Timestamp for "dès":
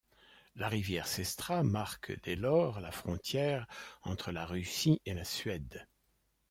2.23-2.35